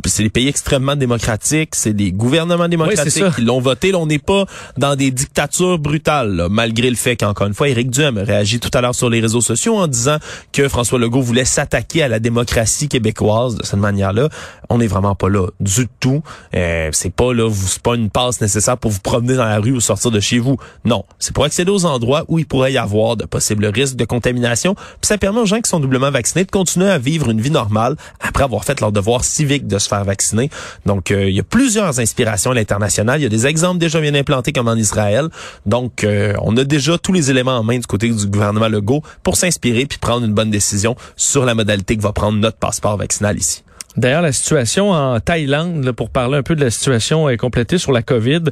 c'est 0.07 0.25
des 0.25 0.31
pays 0.31 0.49
extrêmement 0.49 0.97
démocratiques, 0.97 1.75
c'est 1.77 1.93
des 1.93 2.11
gouvernements 2.11 2.69
démocratiques 2.69 3.13
ça. 3.25 3.31
qui 3.35 3.43
l'ont 3.43 3.61
voté. 3.61 3.93
Là, 3.93 3.99
on 3.99 4.07
n'est 4.07 4.19
pas 4.19 4.45
dans 4.77 4.97
des 4.97 5.13
dictatures 5.13 5.79
brutales, 5.79 6.35
là, 6.35 6.49
malgré 6.49 6.91
le 6.91 6.97
fait 6.97 7.17
qu'encore 7.17 7.47
une 7.47 7.55
fois, 7.55 7.69
Éric 7.69 7.91
Duhem 7.91 8.19
a 8.19 8.25
réagi 8.25 8.59
tout 8.59 8.71
à 8.75 8.81
l'heure 8.81 8.95
sur 8.95 9.09
les 9.09 9.21
réseaux 9.21 9.41
sociaux 9.41 9.77
en 9.77 9.87
disant 9.87 10.17
que 10.53 10.69
François 10.69 10.99
Legault 10.99 11.23
voulait 11.23 11.45
s'attaquer 11.45 12.03
à 12.03 12.09
la 12.09 12.19
démocratie 12.19 12.89
québécoise 12.89 13.55
de 13.57 13.65
cette 13.65 13.79
manière-là. 13.85 14.29
On 14.69 14.79
n'est 14.79 14.87
vraiment 14.87 15.15
pas 15.15 15.29
là 15.29 15.47
du 15.61 15.87
tout. 16.01 16.23
Euh, 16.55 16.89
c'est 16.93 17.15
pas 17.15 17.33
là, 17.33 17.49
vous- 17.49 17.67
c'est 17.69 17.83
pas 17.83 17.95
une 17.95 18.11
passe 18.11 18.41
nécessaire 18.41 18.77
pour 18.79 18.91
vous 18.91 19.01
promener 19.01 19.37
dans 19.37 19.45
la 19.45 19.59
rue 19.61 19.73
ou 19.73 19.81
sortir 19.81 20.11
de 20.11 20.21
chez 20.21 20.39
vous. 20.39 20.57
Non, 20.85 21.05
c'est 21.19 21.33
pour 21.35 21.45
accéder 21.45 21.71
aux 21.71 21.85
endroits 21.85 22.25
où 22.29 22.39
il 22.39 22.47
pourrait 22.47 22.73
y 22.73 22.79
avoir 22.79 23.17
de 23.17 23.25
possibles 23.27 23.67
risques 23.67 23.97
de 23.97 24.05
contamination. 24.05 24.75
Puis 24.75 25.03
ça 25.03 25.19
permet 25.19 25.41
aux 25.41 25.47
gens 25.47 25.61
qui 25.61 25.69
sont 25.71 25.81
doublement 25.81 26.11
vaccinés 26.11 26.45
de 26.45 26.51
continuer 26.51 26.89
à 26.91 26.99
vivre 26.99 27.31
une 27.31 27.41
vie 27.41 27.51
normale 27.51 27.97
après 28.21 28.45
avoir 28.45 28.65
fait 28.65 28.81
leur 28.81 28.91
devoir 28.93 29.25
civique 29.25 29.67
de 29.67 29.79
se 29.79 29.89
faire 29.89 30.05
vacciner. 30.05 30.51
Donc, 30.87 31.11
euh, 31.11 31.29
il 31.29 31.37
y 31.37 31.41
a 31.41 31.45
plusieurs 31.45 32.01
inspirations 32.01 32.51
à 32.51 32.55
l'international. 32.55 33.21
Il 33.21 33.23
y 33.23 33.27
a 33.27 33.29
des 33.29 33.47
exemples 33.47 33.79
déjà 33.79 34.01
bien 34.01 34.15
implantés 34.15 34.53
comme 34.53 34.69
en 34.69 34.75
Israël. 34.77 35.29
Donc, 35.67 36.05
euh, 36.05 36.35
on 36.43 36.57
a 36.57 36.65
déjà 36.65 36.99
tous 36.99 37.13
les 37.13 37.31
éléments 37.31 37.59
en 37.59 37.63
main 37.63 37.79
du 37.79 37.87
côté 37.87 38.09
du 38.09 38.27
gouvernement 38.27 38.69
Legault 38.69 39.03
pour 39.23 39.37
s'inspirer 39.37 39.87
puis 39.87 39.99
prendre 39.99 40.25
une 40.27 40.35
bonne 40.35 40.51
décision 40.51 40.97
sur 41.17 41.45
la 41.45 41.55
modalité 41.55 41.97
que 41.97 42.03
va 42.03 42.13
prendre 42.13 42.39
notre 42.39 42.57
passeport 42.59 42.97
vaccinal 42.97 43.39
ici. 43.39 43.63
D'ailleurs, 43.97 44.23
la 44.23 44.33
situation 44.33 44.91
en 44.91 45.21
Thaïlande, 45.21 45.85
là, 45.85 45.93
pour 45.93 46.11
parler 46.11 46.39
un 46.39 46.43
peu 46.43 46.57
de 46.57 46.65
la 46.65 46.71
situation 46.71 47.29
est 47.29 47.37
complétée 47.37 47.79
sur 47.79 47.93
la 47.93 48.03
COVID, 48.03 48.43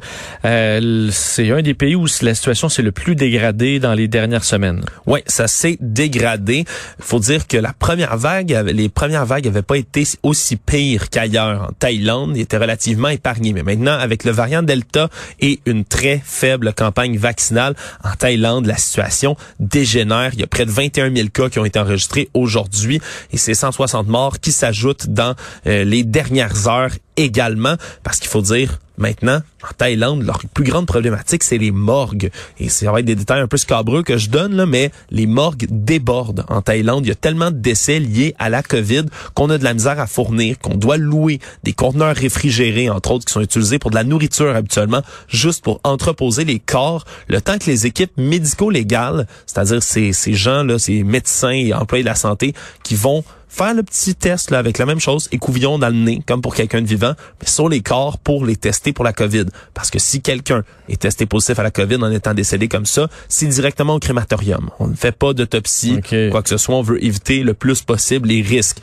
euh, 0.44 1.08
c'est 1.10 1.50
un 1.50 1.62
des 1.62 1.74
pays 1.74 1.96
où 1.96 2.06
la 2.22 2.34
situation 2.34 2.68
s'est 2.68 2.82
le 2.82 2.92
plus 2.92 3.16
dégradée 3.16 3.80
dans 3.80 3.94
les 3.94 4.06
dernières 4.06 4.44
semaines. 4.44 4.84
Oui, 5.06 5.20
ça 5.26 5.48
s'est 5.48 5.78
dégradé. 5.80 6.64
faut 7.00 7.18
dire 7.18 7.48
que 7.48 7.56
la 7.56 7.72
première 7.72 8.16
vague, 8.16 8.50
les 8.72 8.88
premières 8.88 9.26
vagues 9.26 9.46
n'avaient 9.46 9.62
pas 9.62 9.76
été 9.76 10.04
aussi 10.22 10.56
pires 10.56 11.10
qu'ailleurs. 11.10 11.68
En 11.70 11.72
Thaïlande, 11.78 12.36
ils 12.36 12.42
étaient 12.42 12.56
relativement 12.56 13.08
épargnés. 13.08 13.52
Mais 13.52 13.62
maintenant, 13.64 13.98
avec 13.98 14.24
le 14.24 14.30
variant 14.30 14.62
Delta 14.62 15.08
et 15.40 15.60
une 15.66 15.84
très 15.84 16.20
faible 16.24 16.72
campagne 16.72 17.16
vaccinale, 17.18 17.74
en 18.04 18.14
Thaïlande, 18.14 18.66
la 18.66 18.76
situation 18.76 19.36
dégénère. 19.58 20.30
Il 20.34 20.40
y 20.40 20.44
a 20.44 20.46
près 20.46 20.66
de 20.66 20.70
21 20.70 21.14
000 21.14 21.28
cas 21.28 21.48
qui 21.48 21.58
ont 21.58 21.64
été 21.64 21.78
enregistrés 21.78 22.28
aujourd'hui 22.34 23.00
et 23.32 23.36
c'est 23.36 23.54
160 23.54 24.06
morts 24.06 24.38
qui 24.38 24.52
s'ajoutent 24.52 25.08
dans 25.08 25.31
euh, 25.66 25.84
les 25.84 26.04
dernières 26.04 26.68
heures 26.68 26.92
également. 27.16 27.76
Parce 28.02 28.18
qu'il 28.18 28.28
faut 28.28 28.42
dire, 28.42 28.78
maintenant, 28.98 29.40
en 29.62 29.72
Thaïlande, 29.76 30.22
leur 30.22 30.40
plus 30.54 30.64
grande 30.64 30.86
problématique, 30.86 31.42
c'est 31.42 31.58
les 31.58 31.70
morgues. 31.70 32.30
Et 32.58 32.68
ça 32.68 32.90
va 32.90 33.00
être 33.00 33.06
des 33.06 33.14
détails 33.14 33.40
un 33.40 33.46
peu 33.46 33.56
scabreux 33.56 34.02
que 34.02 34.16
je 34.16 34.30
donne, 34.30 34.54
là, 34.54 34.66
mais 34.66 34.90
les 35.10 35.26
morgues 35.26 35.66
débordent 35.70 36.44
en 36.48 36.62
Thaïlande. 36.62 37.04
Il 37.04 37.08
y 37.08 37.12
a 37.12 37.16
tellement 37.16 37.50
de 37.50 37.56
décès 37.56 37.98
liés 37.98 38.34
à 38.38 38.48
la 38.48 38.62
COVID 38.62 39.04
qu'on 39.34 39.50
a 39.50 39.58
de 39.58 39.64
la 39.64 39.74
misère 39.74 40.00
à 40.00 40.06
fournir, 40.06 40.58
qu'on 40.58 40.76
doit 40.76 40.96
louer 40.96 41.40
des 41.64 41.72
conteneurs 41.72 42.16
réfrigérés, 42.16 42.90
entre 42.90 43.12
autres, 43.12 43.24
qui 43.24 43.32
sont 43.32 43.40
utilisés 43.40 43.78
pour 43.78 43.90
de 43.90 43.96
la 43.96 44.04
nourriture 44.04 44.54
habituellement, 44.54 45.02
juste 45.28 45.62
pour 45.62 45.80
entreposer 45.84 46.44
les 46.44 46.58
corps, 46.58 47.04
le 47.28 47.40
temps 47.40 47.58
que 47.58 47.66
les 47.66 47.86
équipes 47.86 48.12
médico-légales, 48.16 49.26
c'est-à-dire 49.46 49.82
ces, 49.82 50.12
ces 50.12 50.34
gens-là, 50.34 50.78
ces 50.78 51.02
médecins 51.02 51.50
et 51.50 51.72
employés 51.72 52.04
de 52.04 52.08
la 52.08 52.14
santé, 52.14 52.54
qui 52.82 52.94
vont 52.94 53.24
faire 53.52 53.74
le 53.74 53.82
petit 53.82 54.14
test 54.14 54.50
là 54.50 54.58
avec 54.58 54.78
la 54.78 54.86
même 54.86 54.98
chose, 54.98 55.28
écouvillon 55.30 55.78
dans 55.78 55.88
le 55.88 55.94
nez, 55.94 56.22
comme 56.26 56.40
pour 56.40 56.54
quelqu'un 56.54 56.80
de 56.80 56.86
vivant, 56.86 57.12
mais 57.40 57.46
sur 57.46 57.68
les 57.68 57.82
corps 57.82 58.18
pour 58.18 58.46
les 58.46 58.56
tester 58.56 58.92
pour 58.92 59.04
la 59.04 59.12
COVID. 59.12 59.44
Parce 59.74 59.90
que 59.90 59.98
si 59.98 60.22
quelqu'un 60.22 60.64
est 60.88 61.02
testé 61.02 61.26
positif 61.26 61.58
à 61.58 61.62
la 61.62 61.70
COVID 61.70 61.96
en 61.96 62.10
étant 62.10 62.32
décédé 62.32 62.68
comme 62.68 62.86
ça, 62.86 63.08
c'est 63.28 63.46
directement 63.46 63.94
au 63.94 63.98
crématorium. 63.98 64.70
On 64.78 64.88
ne 64.88 64.94
fait 64.94 65.12
pas 65.12 65.34
d'autopsie, 65.34 66.00
quoi 66.30 66.42
que 66.42 66.48
ce 66.48 66.56
soit. 66.56 66.74
On 66.74 66.82
veut 66.82 67.04
éviter 67.04 67.42
le 67.42 67.52
plus 67.52 67.82
possible 67.82 68.28
les 68.28 68.40
risques. 68.40 68.78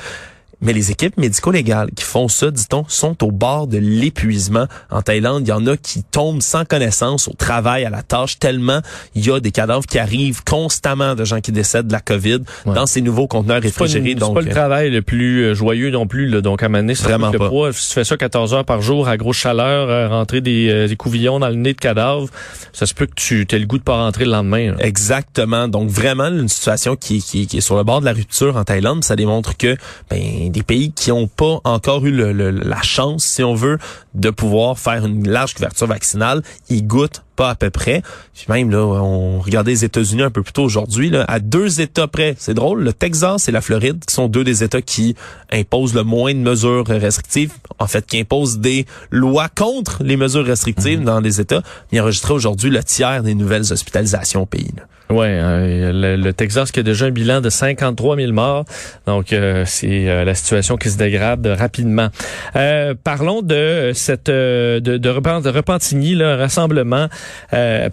Mais 0.61 0.73
les 0.73 0.91
équipes 0.91 1.17
médico-légales 1.17 1.89
qui 1.95 2.03
font 2.03 2.27
ça, 2.27 2.51
dit-on, 2.51 2.83
sont 2.87 3.23
au 3.23 3.31
bord 3.31 3.67
de 3.67 3.77
l'épuisement. 3.77 4.65
En 4.89 5.01
Thaïlande, 5.01 5.43
il 5.47 5.49
y 5.49 5.53
en 5.53 5.65
a 5.67 5.77
qui 5.77 6.03
tombent 6.03 6.41
sans 6.41 6.65
connaissance 6.65 7.27
au 7.27 7.33
travail, 7.33 7.85
à 7.85 7.89
la 7.89 8.03
tâche, 8.03 8.39
tellement 8.39 8.81
il 9.15 9.25
y 9.25 9.31
a 9.31 9.39
des 9.39 9.51
cadavres 9.51 9.85
qui 9.85 9.99
arrivent 9.99 10.43
constamment 10.43 11.15
de 11.15 11.23
gens 11.23 11.39
qui 11.41 11.51
décèdent 11.51 11.87
de 11.87 11.93
la 11.93 12.01
COVID 12.01 12.39
Ouais. 12.65 12.73
dans 12.75 12.85
ces 12.85 13.01
nouveaux 13.01 13.27
conteneurs 13.27 13.61
réfrigérés. 13.61 14.15
c'est 14.19 14.33
pas 14.33 14.41
le 14.41 14.47
euh, 14.47 14.51
travail 14.51 14.89
le 14.89 15.01
plus 15.01 15.43
euh, 15.45 15.53
joyeux 15.53 15.91
non 15.91 16.07
plus. 16.07 16.27
Là. 16.27 16.41
Donc, 16.41 16.61
à 16.63 16.69
Mané, 16.69 16.93
c'est 16.95 17.03
Vraiment 17.03 17.31
le 17.31 17.39
pas. 17.39 17.49
poids. 17.49 17.71
Si 17.73 17.87
tu 17.87 17.93
fais 17.93 18.03
ça 18.03 18.17
14 18.17 18.53
heures 18.53 18.65
par 18.65 18.81
jour 18.81 19.07
à 19.07 19.17
grosse 19.17 19.37
chaleur, 19.37 19.89
euh, 19.89 20.07
rentrer 20.09 20.41
des, 20.41 20.69
euh, 20.69 20.87
des 20.87 20.95
couvillons 20.95 21.39
dans 21.39 21.47
le 21.49 21.55
nez 21.55 21.73
de 21.73 21.79
cadavres, 21.79 22.27
ça 22.73 22.85
se 22.85 22.93
peut 22.93 23.05
que 23.05 23.13
tu 23.15 23.45
aies 23.49 23.59
le 23.59 23.65
goût 23.65 23.77
de 23.77 23.83
pas 23.83 23.95
rentrer 23.97 24.25
le 24.25 24.31
lendemain. 24.31 24.71
là. 24.71 24.77
Exactement. 24.79 25.67
Donc 25.67 25.89
vraiment 25.89 26.27
une 26.27 26.47
situation 26.49 26.95
qui, 26.95 27.21
qui, 27.21 27.47
qui 27.47 27.57
est 27.57 27.61
sur 27.61 27.77
le 27.77 27.83
bord 27.83 27.99
de 28.01 28.05
la 28.05 28.13
rupture 28.13 28.57
en 28.57 28.63
Thaïlande. 28.63 29.03
Ça 29.03 29.15
démontre 29.15 29.55
que 29.57 29.75
ben, 30.09 30.48
des 30.49 30.63
pays 30.63 30.91
qui 30.91 31.09
n'ont 31.11 31.27
pas 31.27 31.59
encore 31.63 32.05
eu 32.05 32.11
le- 32.11 32.33
le- 32.33 32.51
la 32.51 32.81
chance, 32.81 33.23
si 33.23 33.43
on 33.43 33.53
veut, 33.55 33.77
de 34.13 34.29
pouvoir 34.29 34.77
faire 34.79 35.05
une 35.05 35.27
large 35.27 35.53
couverture 35.53 35.87
vaccinale, 35.87 36.41
ils 36.69 36.85
goûtent 36.85 37.23
pas 37.35 37.51
à 37.51 37.55
peu 37.55 37.69
près. 37.69 38.01
Puis 38.33 38.45
même 38.49 38.69
là, 38.69 38.79
on 38.79 39.39
regardait 39.39 39.71
les 39.71 39.85
États-Unis 39.85 40.23
un 40.23 40.29
peu 40.29 40.43
plus 40.43 40.51
tôt 40.51 40.63
aujourd'hui, 40.63 41.09
là, 41.09 41.23
à 41.27 41.39
deux 41.39 41.79
États 41.79 42.07
près. 42.07 42.35
C'est 42.37 42.53
drôle, 42.53 42.83
le 42.83 42.91
Texas 42.91 43.47
et 43.47 43.51
la 43.51 43.61
Floride, 43.61 44.03
qui 44.05 44.13
sont 44.13 44.27
deux 44.27 44.43
des 44.43 44.63
États 44.63 44.81
qui 44.81 45.15
imposent 45.51 45.93
le 45.93 46.03
moins 46.03 46.33
de 46.33 46.39
mesures 46.39 46.85
restrictives, 46.87 47.53
en 47.77 47.87
fait, 47.87 48.05
qui 48.05 48.19
imposent 48.19 48.59
des 48.59 48.85
lois 49.09 49.47
contre 49.47 50.03
les 50.03 50.17
mesures 50.17 50.45
restrictives 50.45 51.03
dans 51.03 51.21
les 51.21 51.39
États. 51.39 51.61
Ils 51.91 52.01
enregistraient 52.01 52.33
aujourd'hui 52.33 52.69
le 52.71 52.83
tiers 52.83 53.23
des 53.23 53.35
nouvelles 53.35 53.71
hospitalisations 53.71 54.41
au 54.41 54.45
pays. 54.45 54.71
là. 54.75 54.83
Ouais, 55.11 55.39
euh, 55.41 56.17
le, 56.17 56.33
Texas 56.33 56.71
qui 56.71 56.81
a 56.81 56.83
déjà 56.83 57.07
un 57.07 57.09
bilan 57.09 57.41
de 57.41 57.49
53 57.49 58.15
000 58.17 58.31
morts. 58.31 58.65
Donc, 59.07 59.33
euh, 59.33 59.63
c'est 59.65 60.07
euh, 60.07 60.23
la 60.23 60.35
situation 60.35 60.77
qui 60.77 60.91
se 60.91 60.97
dégrade 60.97 61.47
rapidement. 61.47 62.09
Euh, 62.55 62.93
parlons 63.03 63.41
de 63.41 63.91
cette 63.95 64.29
euh, 64.29 64.79
de, 64.79 64.97
de, 64.97 65.09
Repent- 65.09 65.41
de 65.41 65.49
Repentigny, 65.49 66.13
là, 66.13 66.33
un 66.33 66.37
rassemblement 66.37 67.07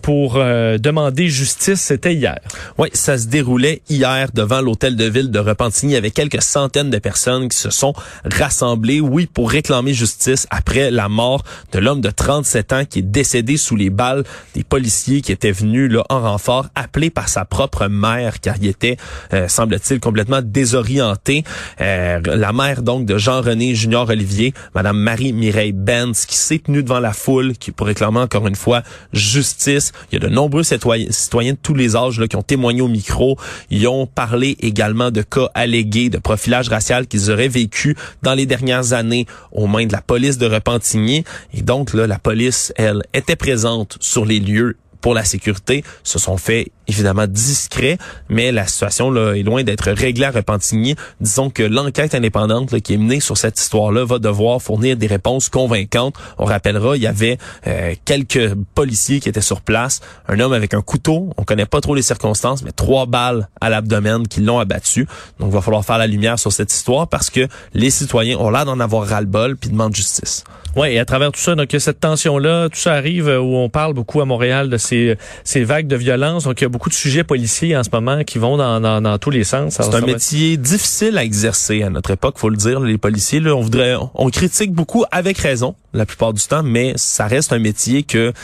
pour 0.02 0.34
demander 0.34 1.28
justice. 1.28 1.80
C'était 1.80 2.12
hier. 2.14 2.38
Oui, 2.76 2.88
ça 2.92 3.16
se 3.16 3.28
déroulait 3.28 3.80
hier 3.88 4.28
devant 4.34 4.60
l'hôtel 4.60 4.94
de 4.94 5.04
ville 5.04 5.30
de 5.30 5.38
Repentigny 5.38 5.96
avec 5.96 6.12
quelques 6.12 6.42
centaines 6.42 6.90
de 6.90 6.98
personnes 6.98 7.48
qui 7.48 7.56
se 7.56 7.70
sont 7.70 7.94
rassemblées, 8.24 9.00
oui, 9.00 9.24
pour 9.24 9.50
réclamer 9.50 9.94
justice 9.94 10.46
après 10.50 10.90
la 10.90 11.08
mort 11.08 11.42
de 11.72 11.78
l'homme 11.78 12.02
de 12.02 12.10
37 12.10 12.72
ans 12.74 12.84
qui 12.84 12.98
est 12.98 13.02
décédé 13.02 13.56
sous 13.56 13.76
les 13.76 13.88
balles 13.88 14.24
des 14.54 14.64
policiers 14.64 15.22
qui 15.22 15.32
étaient 15.32 15.52
venus 15.52 15.90
là 15.90 16.02
en 16.10 16.20
renfort, 16.20 16.66
par 17.10 17.28
sa 17.28 17.44
propre 17.44 17.86
mère 17.88 18.40
car 18.40 18.56
il 18.60 18.68
était, 18.68 18.96
euh, 19.32 19.48
semble-t-il, 19.48 20.00
complètement 20.00 20.40
désorienté. 20.42 21.44
Euh, 21.80 22.20
la 22.24 22.52
mère 22.52 22.82
donc 22.82 23.06
de 23.06 23.18
Jean-René 23.18 23.74
Junior 23.74 24.08
Olivier, 24.08 24.54
Madame 24.74 24.98
Marie-Mireille 24.98 25.72
Benz, 25.72 26.26
qui 26.26 26.36
s'est 26.36 26.58
tenue 26.58 26.82
devant 26.82 27.00
la 27.00 27.12
foule, 27.12 27.54
qui 27.54 27.72
pour 27.72 27.86
réclamer 27.86 28.20
encore 28.20 28.46
une 28.46 28.56
fois 28.56 28.82
justice. 29.12 29.92
Il 30.10 30.20
y 30.20 30.24
a 30.24 30.28
de 30.28 30.32
nombreux 30.32 30.62
citoyens, 30.62 31.06
citoyens 31.10 31.52
de 31.52 31.58
tous 31.60 31.74
les 31.74 31.96
âges 31.96 32.18
là, 32.20 32.28
qui 32.28 32.36
ont 32.36 32.42
témoigné 32.42 32.80
au 32.80 32.88
micro. 32.88 33.38
Ils 33.70 33.86
ont 33.88 34.06
parlé 34.06 34.56
également 34.60 35.10
de 35.10 35.22
cas 35.22 35.48
allégués 35.54 36.10
de 36.10 36.18
profilage 36.18 36.68
racial 36.68 37.06
qu'ils 37.06 37.30
auraient 37.30 37.48
vécu 37.48 37.96
dans 38.22 38.34
les 38.34 38.46
dernières 38.46 38.92
années 38.92 39.26
aux 39.52 39.66
mains 39.66 39.86
de 39.86 39.92
la 39.92 40.00
police 40.00 40.38
de 40.38 40.46
Repentigny. 40.46 41.24
Et 41.54 41.62
donc, 41.62 41.94
là, 41.94 42.06
la 42.06 42.18
police, 42.18 42.72
elle, 42.76 43.02
était 43.14 43.36
présente 43.36 43.96
sur 44.00 44.24
les 44.24 44.40
lieux 44.40 44.76
pour 45.06 45.14
la 45.14 45.24
sécurité, 45.24 45.84
se 46.02 46.18
sont 46.18 46.36
fait 46.36 46.72
évidemment 46.88 47.28
discrets, 47.28 47.96
mais 48.28 48.50
la 48.50 48.66
situation 48.66 49.08
là, 49.08 49.34
est 49.34 49.44
loin 49.44 49.62
d'être 49.62 49.92
réglée 49.92 50.24
à 50.24 50.32
Repentigny. 50.32 50.96
Disons 51.20 51.48
que 51.48 51.62
l'enquête 51.62 52.16
indépendante 52.16 52.72
là, 52.72 52.80
qui 52.80 52.94
est 52.94 52.96
menée 52.96 53.20
sur 53.20 53.38
cette 53.38 53.56
histoire-là 53.56 54.04
va 54.04 54.18
devoir 54.18 54.60
fournir 54.60 54.96
des 54.96 55.06
réponses 55.06 55.48
convaincantes. 55.48 56.16
On 56.38 56.44
rappellera, 56.44 56.96
il 56.96 57.04
y 57.04 57.06
avait 57.06 57.38
euh, 57.68 57.94
quelques 58.04 58.52
policiers 58.74 59.20
qui 59.20 59.28
étaient 59.28 59.40
sur 59.40 59.60
place, 59.60 60.00
un 60.26 60.40
homme 60.40 60.52
avec 60.52 60.74
un 60.74 60.82
couteau, 60.82 61.30
on 61.36 61.44
connaît 61.44 61.66
pas 61.66 61.80
trop 61.80 61.94
les 61.94 62.02
circonstances, 62.02 62.64
mais 62.64 62.72
trois 62.72 63.06
balles 63.06 63.48
à 63.60 63.70
l'abdomen 63.70 64.26
qui 64.26 64.40
l'ont 64.40 64.58
abattu. 64.58 65.06
Donc 65.38 65.50
il 65.50 65.54
va 65.54 65.60
falloir 65.60 65.84
faire 65.84 65.98
la 65.98 66.08
lumière 66.08 66.40
sur 66.40 66.52
cette 66.52 66.72
histoire 66.72 67.06
parce 67.06 67.30
que 67.30 67.46
les 67.74 67.90
citoyens 67.90 68.38
ont 68.38 68.50
l'air 68.50 68.64
d'en 68.64 68.80
avoir 68.80 69.06
ras-le-bol 69.06 69.56
puis 69.56 69.70
demandent 69.70 69.94
justice. 69.94 70.42
Ouais, 70.76 70.94
et 70.94 70.98
à 70.98 71.06
travers 71.06 71.32
tout 71.32 71.40
ça, 71.40 71.54
donc 71.54 71.72
il 71.72 71.76
y 71.76 71.78
a 71.78 71.80
cette 71.80 72.00
tension-là, 72.00 72.68
tout 72.68 72.78
ça 72.78 72.92
arrive 72.92 73.28
euh, 73.28 73.40
où 73.40 73.56
on 73.56 73.70
parle 73.70 73.94
beaucoup 73.94 74.20
à 74.20 74.26
Montréal 74.26 74.68
de 74.68 74.76
ces, 74.76 75.16
ces 75.42 75.64
vagues 75.64 75.86
de 75.86 75.96
violence. 75.96 76.44
Donc 76.44 76.60
il 76.60 76.64
y 76.64 76.66
a 76.66 76.68
beaucoup 76.68 76.90
de 76.90 76.94
sujets 76.94 77.24
policiers 77.24 77.74
en 77.76 77.82
ce 77.82 77.88
moment 77.90 78.24
qui 78.24 78.38
vont 78.38 78.58
dans, 78.58 78.78
dans, 78.78 79.00
dans 79.00 79.18
tous 79.18 79.30
les 79.30 79.44
sens. 79.44 79.78
C'est 79.80 79.94
un 79.94 80.02
métier 80.02 80.58
difficile 80.58 81.16
à 81.16 81.24
exercer 81.24 81.82
à 81.82 81.88
notre 81.88 82.10
époque, 82.10 82.38
faut 82.38 82.50
le 82.50 82.58
dire. 82.58 82.78
Les 82.80 82.98
policiers, 82.98 83.40
là, 83.40 83.54
on 83.54 83.62
voudrait, 83.62 83.94
on 84.14 84.28
critique 84.28 84.72
beaucoup 84.72 85.04
avec 85.10 85.38
raison 85.38 85.74
la 85.94 86.04
plupart 86.04 86.34
du 86.34 86.42
temps, 86.42 86.62
mais 86.62 86.92
ça 86.96 87.26
reste 87.26 87.54
un 87.54 87.58
métier 87.58 88.02
que 88.02 88.34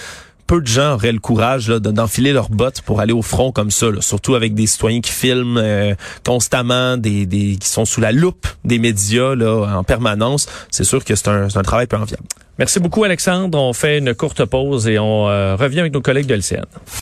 peu 0.46 0.60
de 0.60 0.66
gens 0.66 0.94
auraient 0.94 1.12
le 1.12 1.18
courage 1.18 1.68
d'enfiler 1.68 2.32
leurs 2.32 2.50
bottes 2.50 2.82
pour 2.82 3.00
aller 3.00 3.12
au 3.12 3.22
front 3.22 3.52
comme 3.52 3.70
ça, 3.70 3.86
surtout 4.00 4.34
avec 4.34 4.54
des 4.54 4.66
citoyens 4.66 5.00
qui 5.00 5.12
filment 5.12 5.58
euh, 5.58 5.94
constamment, 6.24 6.96
des, 6.96 7.26
des 7.26 7.56
qui 7.56 7.68
sont 7.68 7.84
sous 7.84 8.00
la 8.00 8.12
loupe 8.12 8.46
des 8.64 8.78
médias 8.78 9.34
là, 9.34 9.78
en 9.78 9.84
permanence. 9.84 10.46
C'est 10.70 10.84
sûr 10.84 11.04
que 11.04 11.14
c'est 11.14 11.28
un, 11.28 11.48
c'est 11.48 11.58
un 11.58 11.62
travail 11.62 11.86
peu 11.86 11.96
enviable. 11.96 12.24
Merci 12.58 12.80
beaucoup, 12.80 13.02
Alexandre. 13.02 13.58
On 13.58 13.72
fait 13.72 13.98
une 13.98 14.14
courte 14.14 14.44
pause 14.44 14.86
et 14.86 14.98
on 14.98 15.28
euh, 15.28 15.56
revient 15.56 15.80
avec 15.80 15.92
nos 15.92 16.02
collègues 16.02 16.26
de 16.26 16.34
LCN. 16.34 16.64